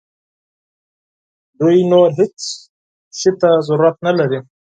[1.59, 2.35] دوی نور هیڅ
[3.19, 4.39] شي ته ضرورت نه لري.